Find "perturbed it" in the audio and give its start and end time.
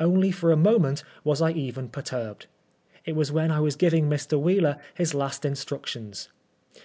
1.90-3.14